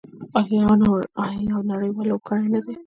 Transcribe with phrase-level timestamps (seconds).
[0.39, 0.63] آیا
[1.51, 2.73] یو نړیوال لوبغاړی نه دی؟